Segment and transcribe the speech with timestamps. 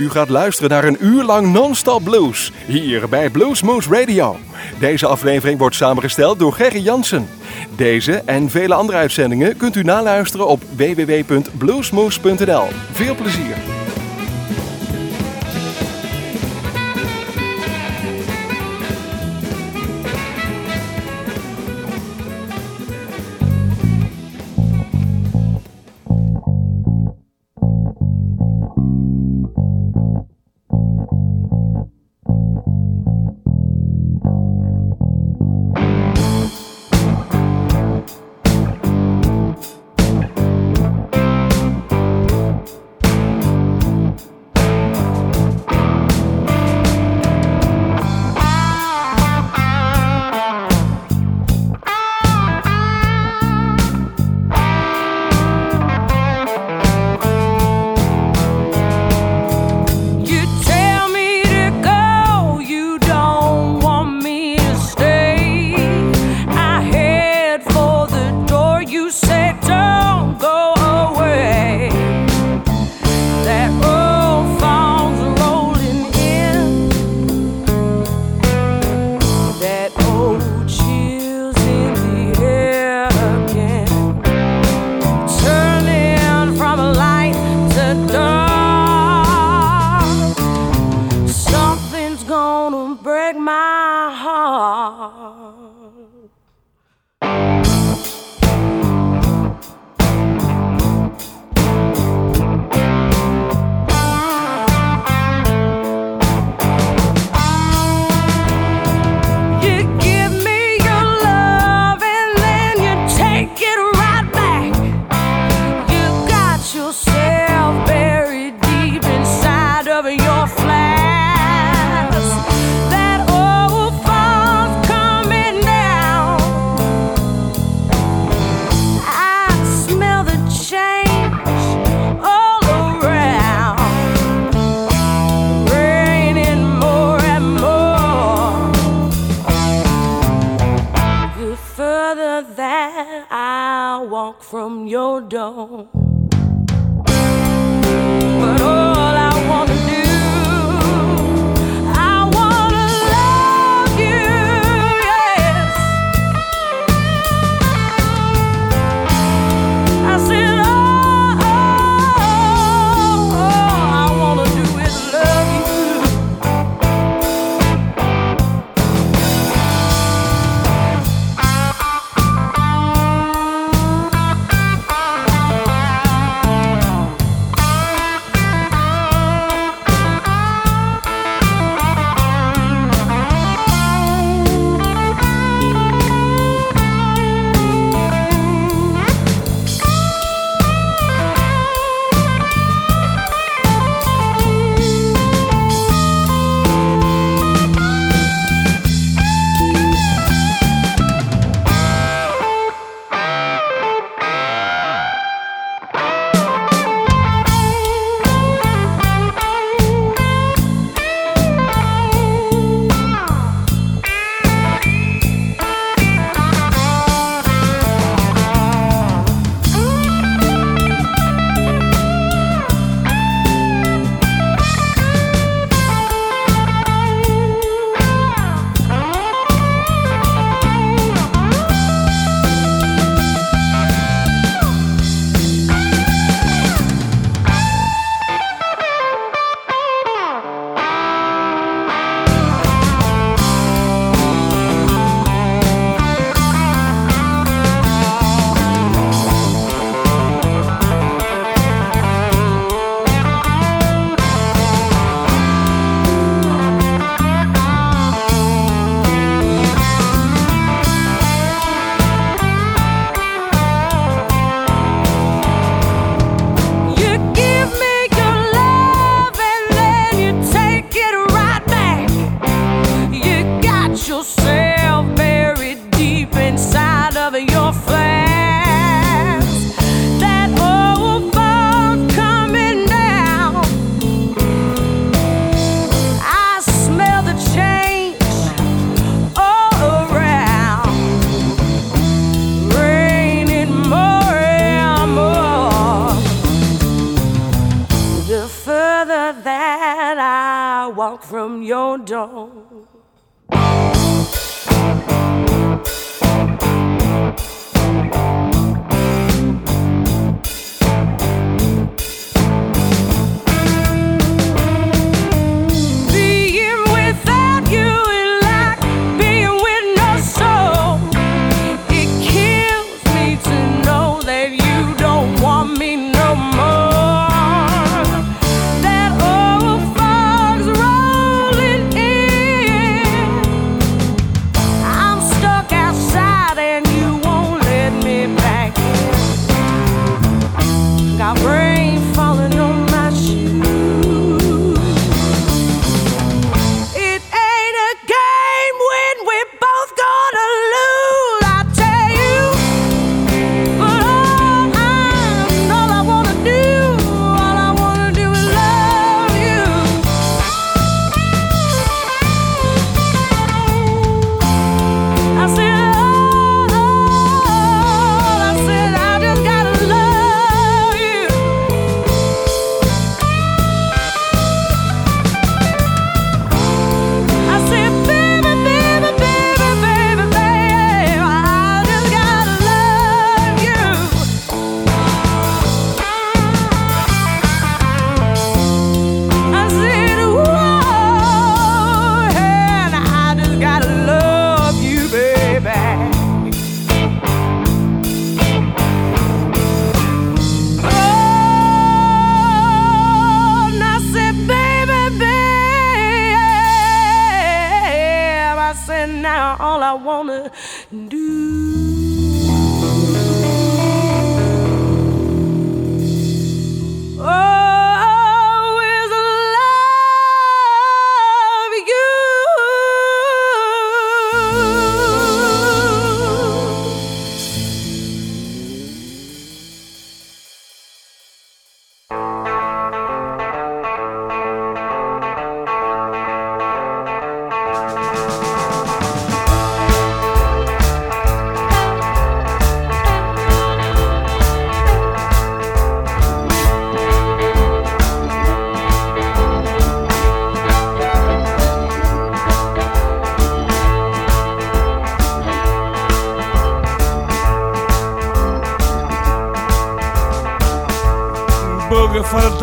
[0.00, 4.36] U gaat luisteren naar een uur lang non-stop blues hier bij Bluesmoose Radio.
[4.78, 7.28] Deze aflevering wordt samengesteld door Gerry Jansen.
[7.76, 12.68] Deze en vele andere uitzendingen kunt u naluisteren op www.bluesmoose.nl.
[12.92, 13.79] Veel plezier!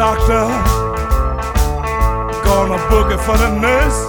[0.07, 0.47] doctor,
[2.47, 3.99] gonna book it for the nurse.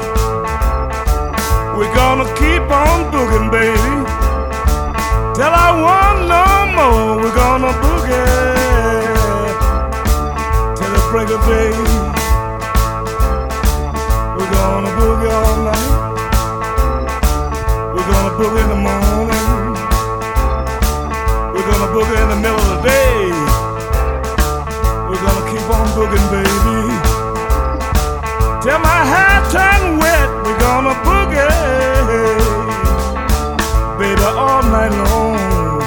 [1.76, 3.94] We're gonna keep on booking, baby,
[5.34, 6.44] till I want no
[6.78, 7.16] more.
[7.22, 9.56] We're gonna book it
[10.78, 11.72] till the break of day.
[14.36, 15.94] We're gonna boogie all night.
[17.94, 19.46] We're gonna boogie in the morning.
[21.54, 22.57] We're gonna boogie in the middle.
[25.98, 26.78] boogin', baby.
[28.62, 31.48] Till my hair turn wet, we gonna boogie,
[33.98, 35.80] baby, all night long,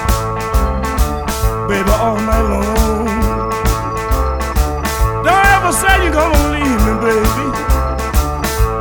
[1.69, 3.07] baby, all night long.
[5.25, 7.45] Don't ever say you're gonna leave me, baby.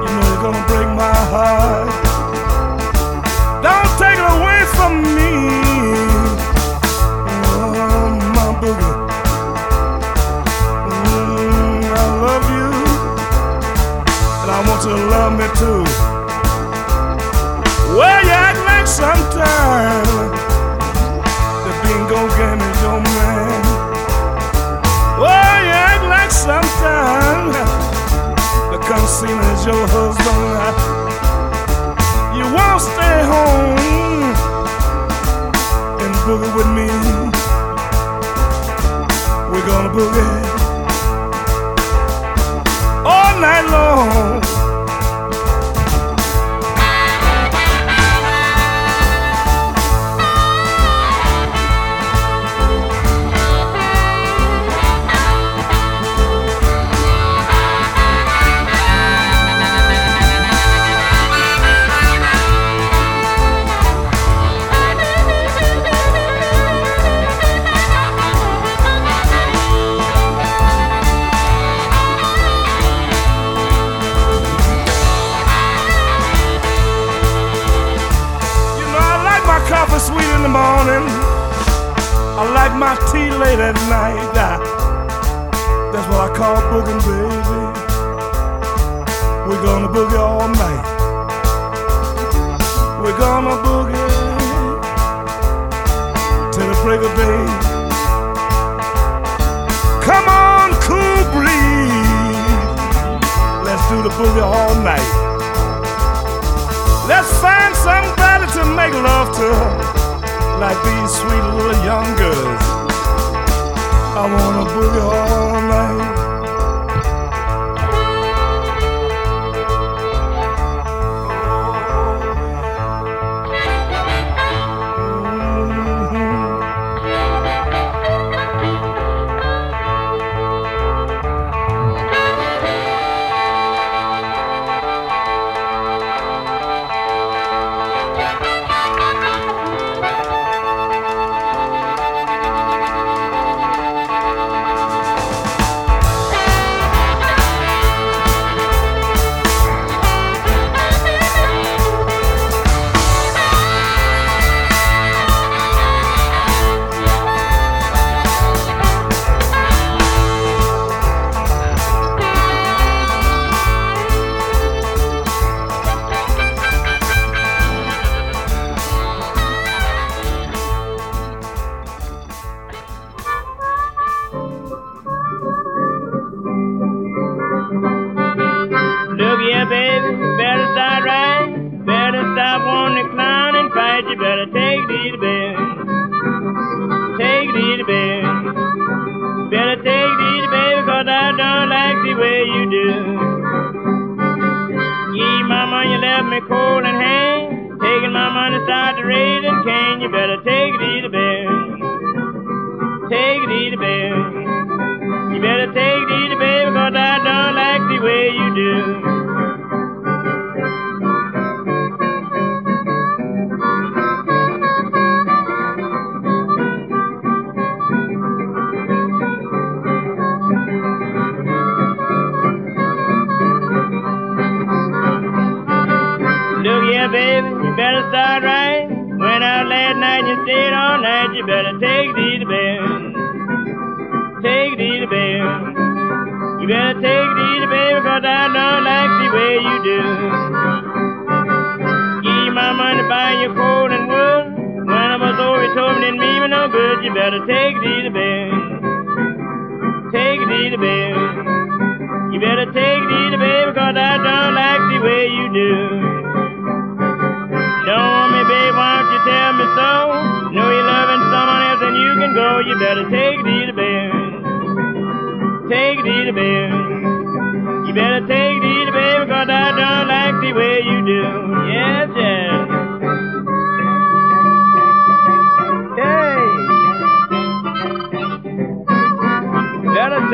[0.02, 1.59] You know you're gonna break my heart.
[36.60, 36.86] with me.
[39.50, 40.44] We're gonna boogie
[43.06, 44.39] all night long.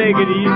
[0.06, 0.55] Take it easy.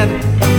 [0.00, 0.49] And.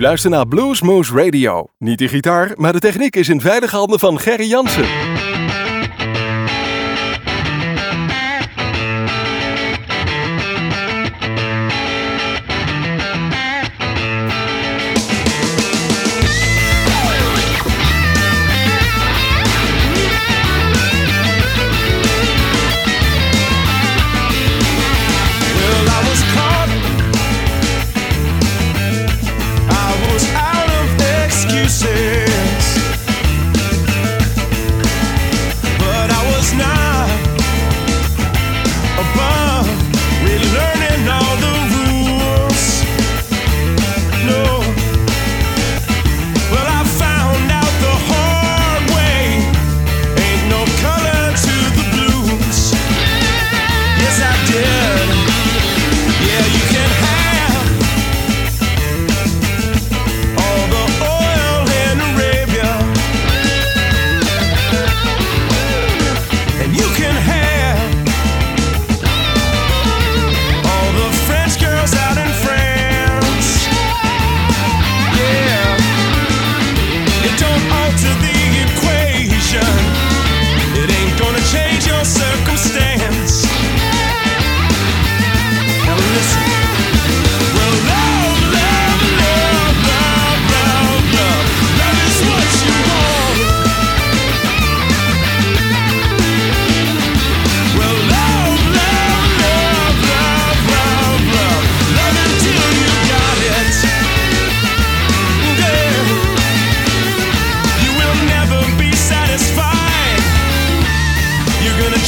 [0.00, 1.66] Luister naar naar Bluesmoose Radio.
[1.78, 5.29] Niet de gitaar, maar de techniek is in veilige handen van Gerry Jansen.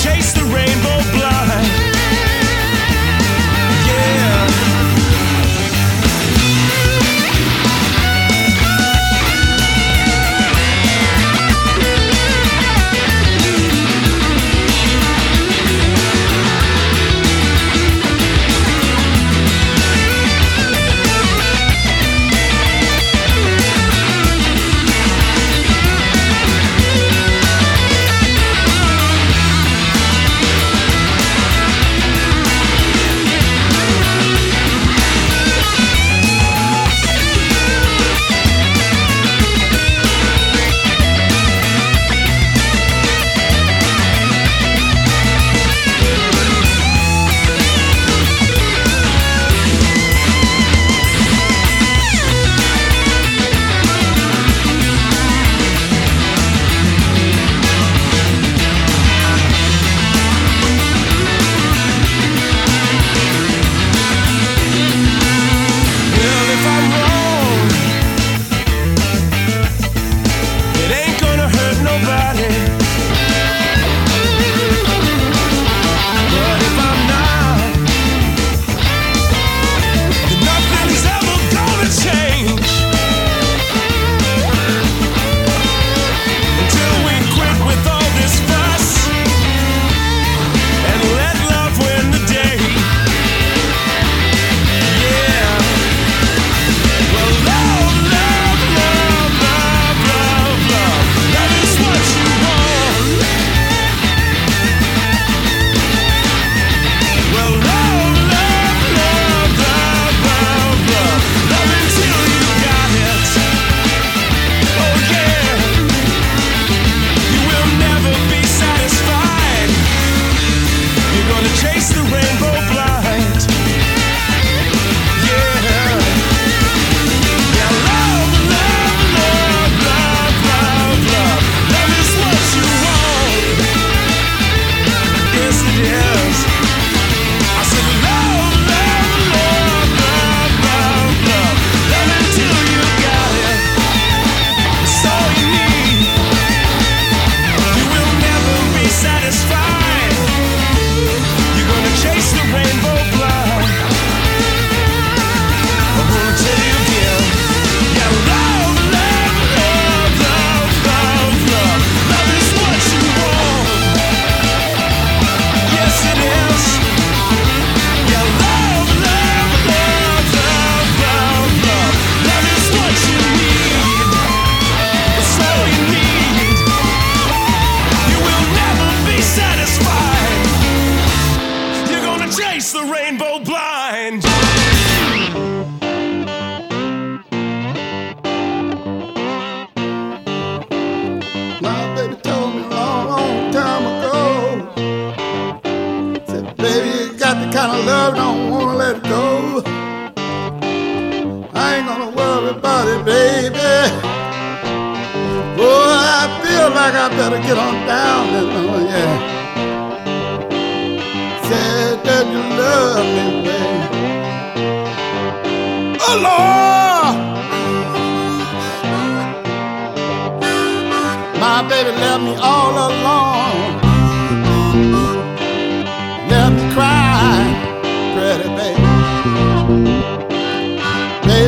[0.02, 1.31] chase the rainbow blind.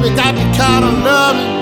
[0.05, 1.54] Baby got me kind of loving.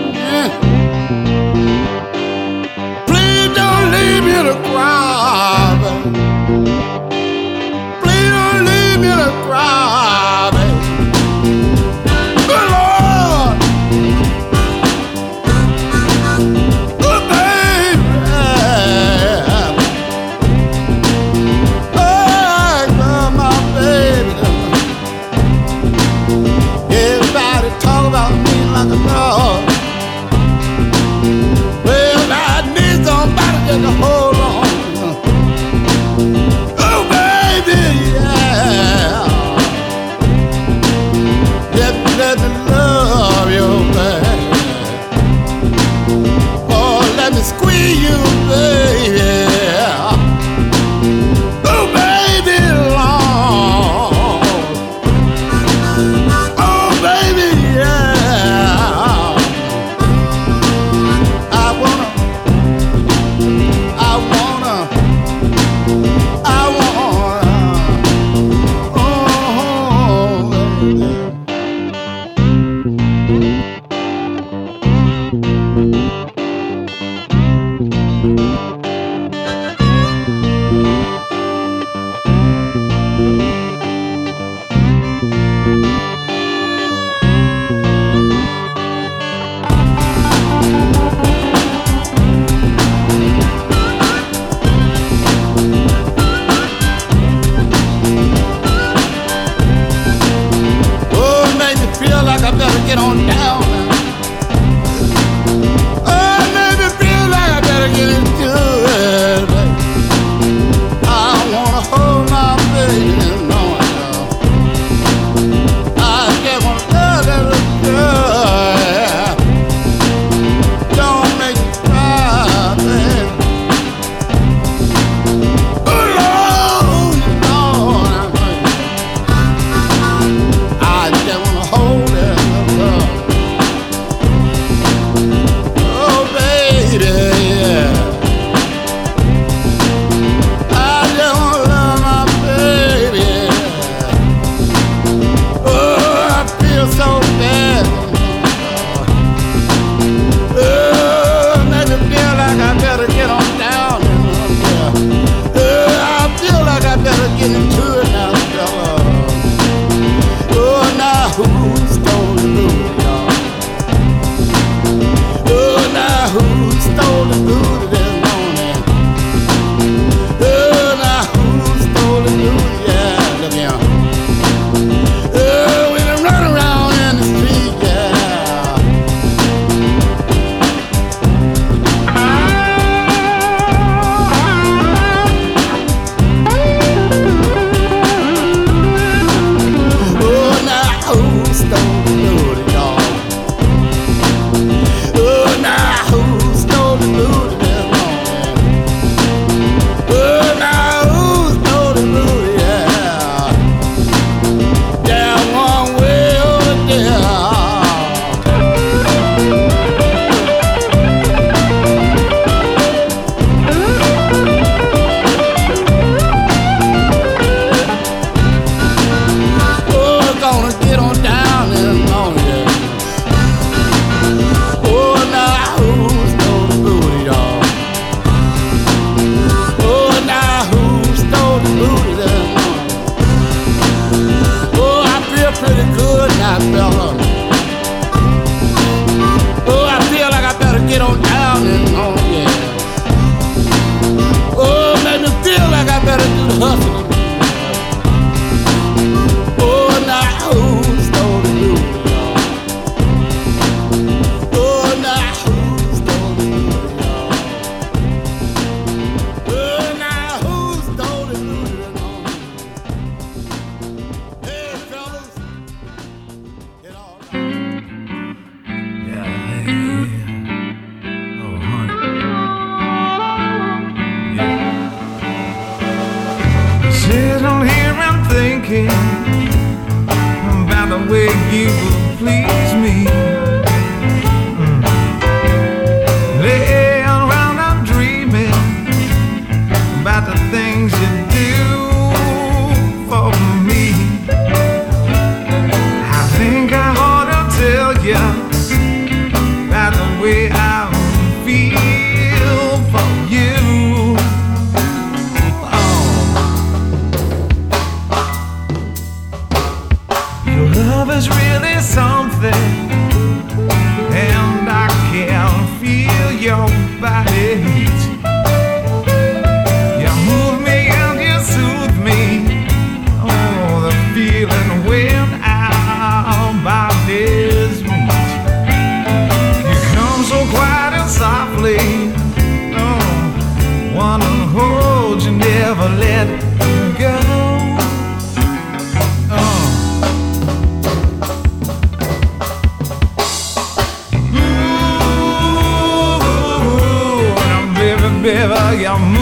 [348.80, 349.21] jag mår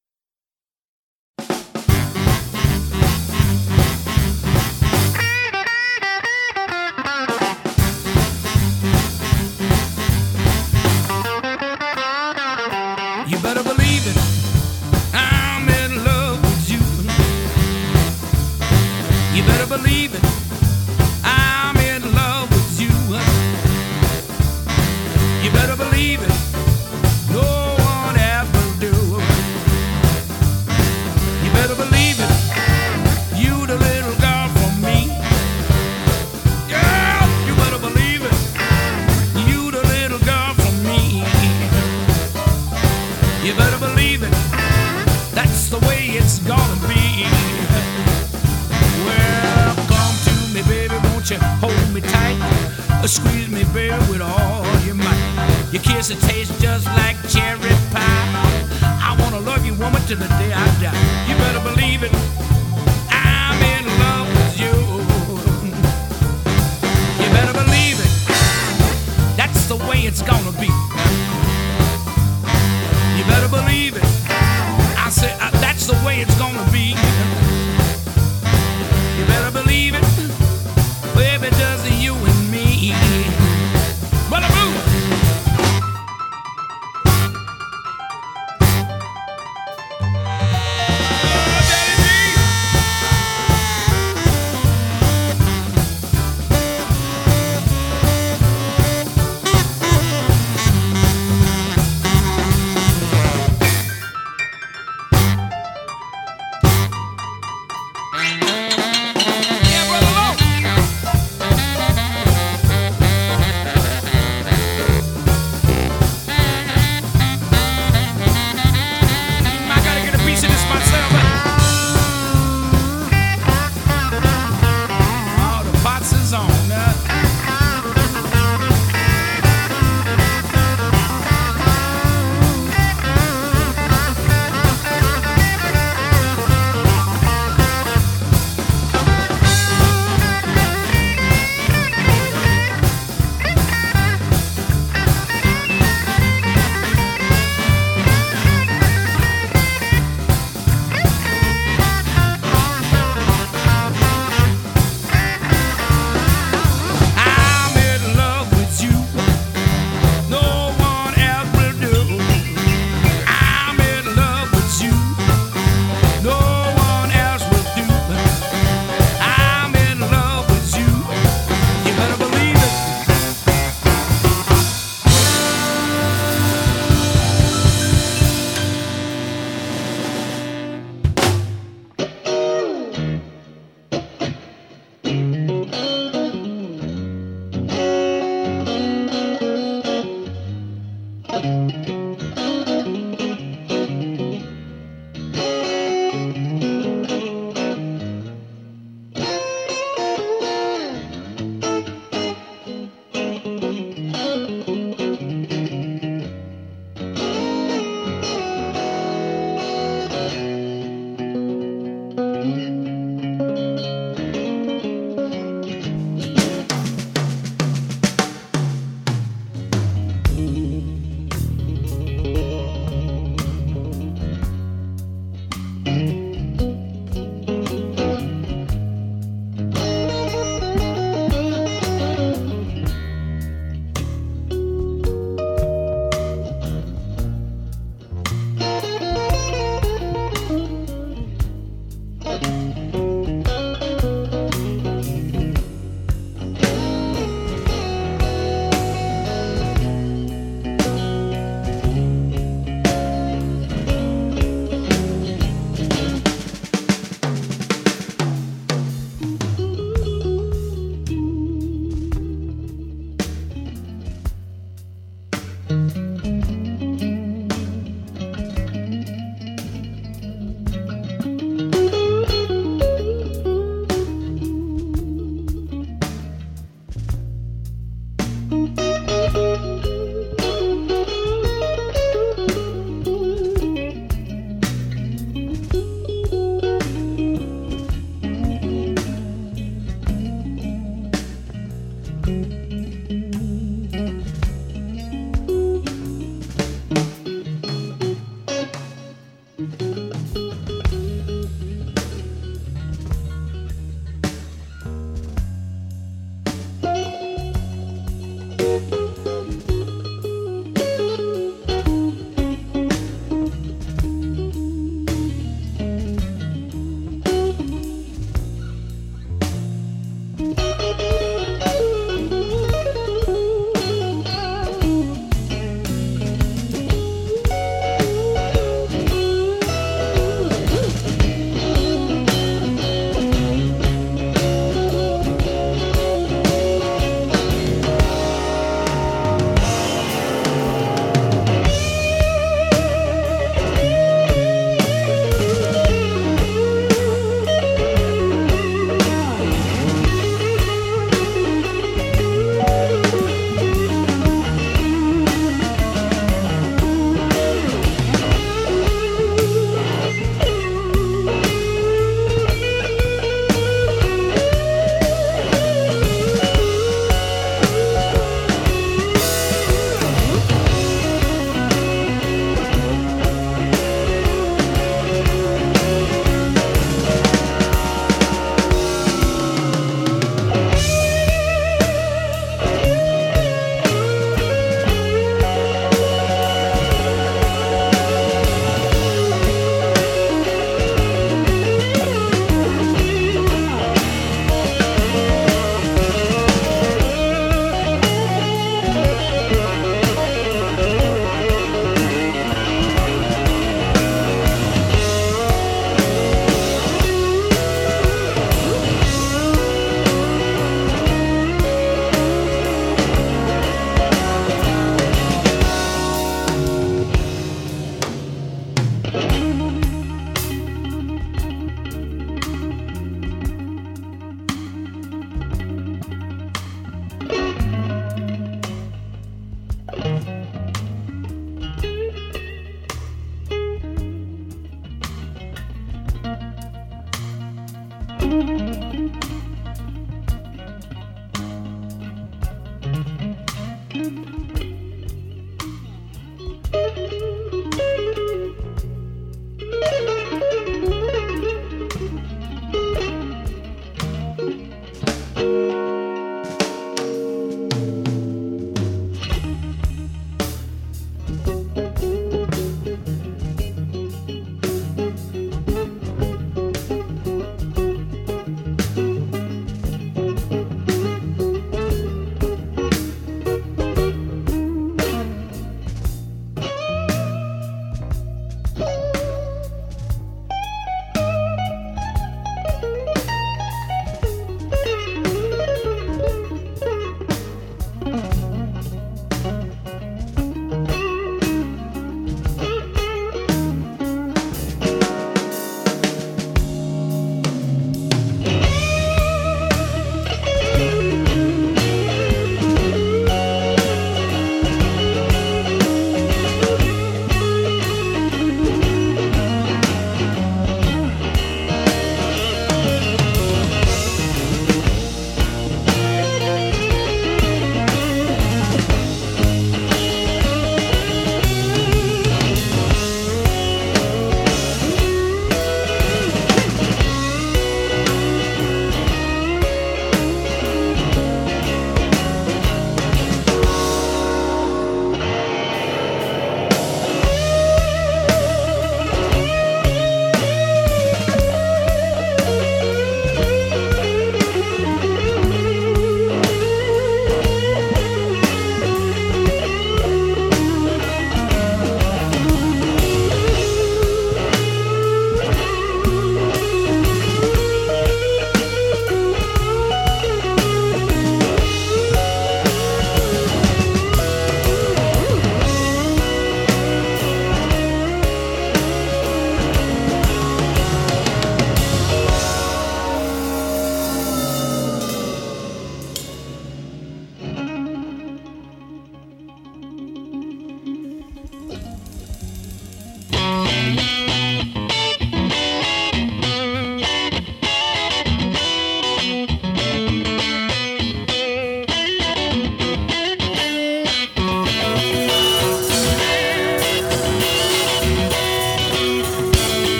[51.31, 55.69] you hold me tight, or squeeze me, bare with all your might.
[55.71, 58.67] Your kiss it tastes just like cherry pie.
[58.83, 61.27] I wanna love you, woman, till the day I die.
[61.29, 62.50] You better believe it.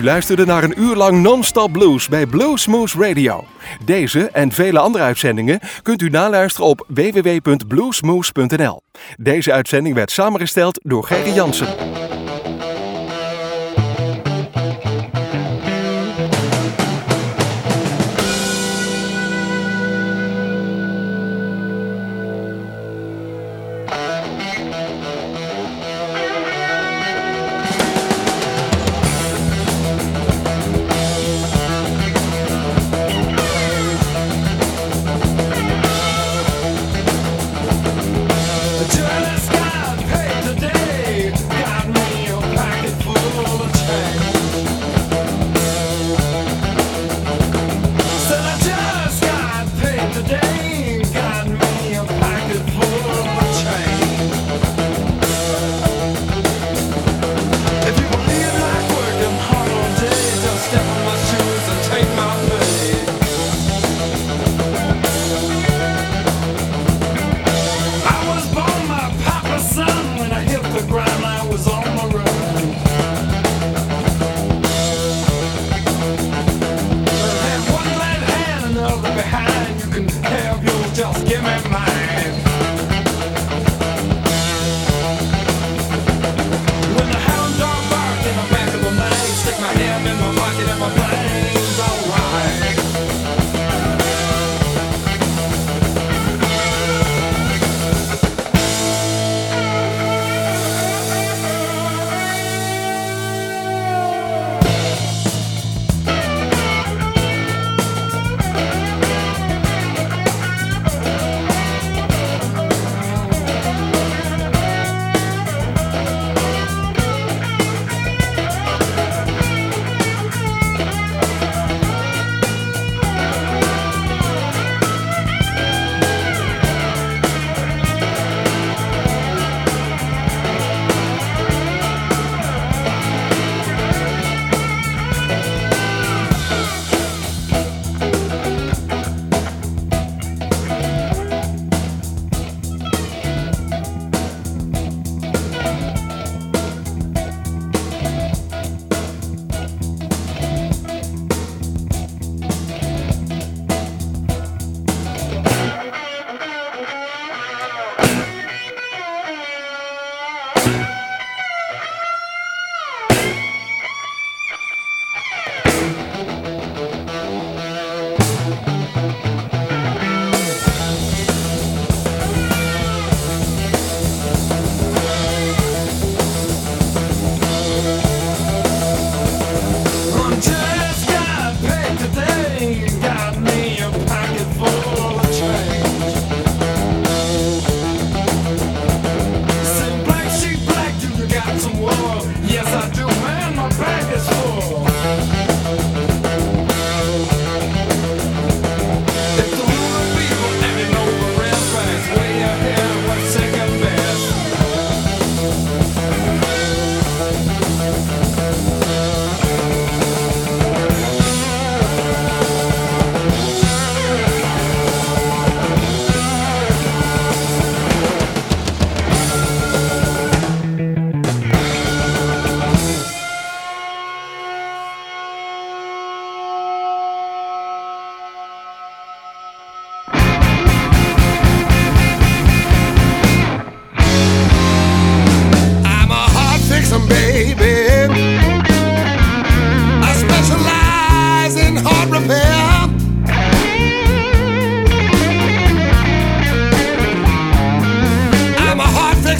[0.00, 3.44] U luisterde naar een uur lang non-stop blues bij Bluesmoose Radio.
[3.84, 8.82] Deze en vele andere uitzendingen kunt u naluisteren op www.bluesmoose.nl.
[9.16, 11.89] Deze uitzending werd samengesteld door Gerry Jansen.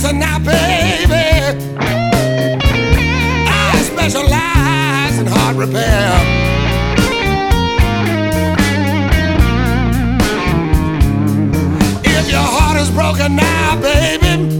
[0.02, 1.58] dancing now, baby.
[3.48, 6.12] I specialize in heart repair.
[12.04, 14.59] If your heart is broken now, baby.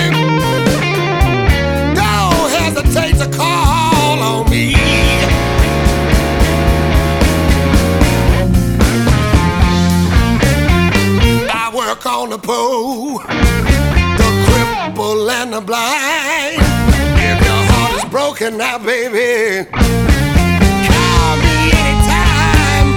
[18.61, 19.67] now, baby.
[19.71, 22.89] Call me anytime.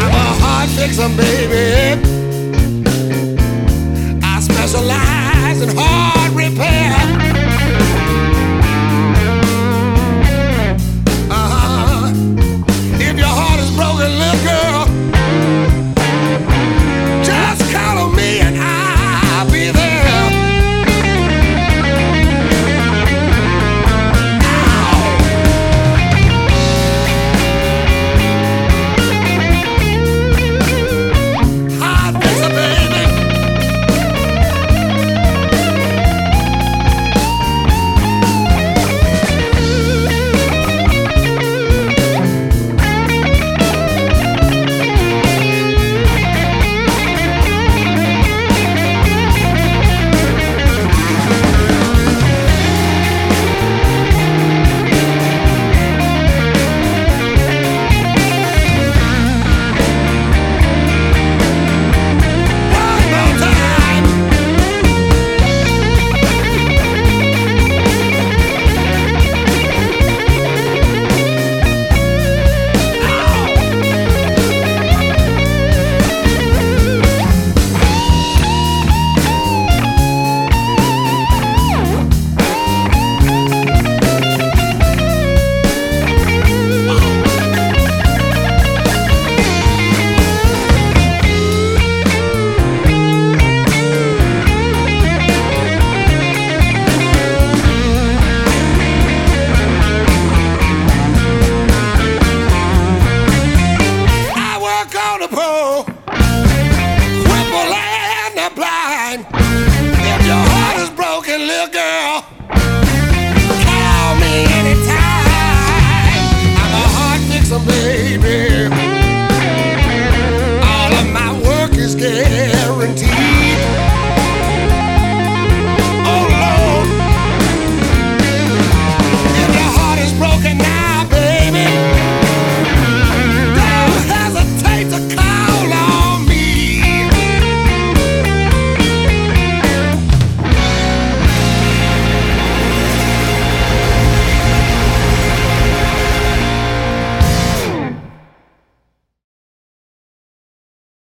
[0.00, 2.00] I'm a hard fixer, um, baby.
[4.22, 5.17] I specialize.